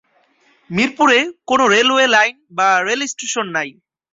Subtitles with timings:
[0.69, 1.17] মিরপুরে
[1.47, 3.69] কোন railway line বা রেলস্টেশন নাই।